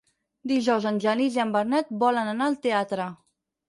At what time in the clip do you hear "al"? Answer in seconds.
2.53-2.61